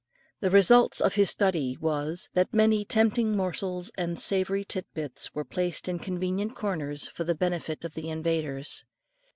[0.39, 5.45] The result of his study was, that many tempting morsels and savoury tit bits were
[5.45, 8.83] placed in convenient corners, for the benefit of the invaders.